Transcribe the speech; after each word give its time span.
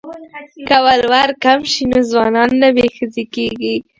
که 0.67 0.77
ولور 0.85 1.29
کم 1.43 1.59
شي 1.71 1.83
نو 1.91 1.99
ځوانان 2.11 2.49
نه 2.61 2.69
بې 2.75 2.87
ښځې 2.95 3.23
کیږي. 3.35 3.75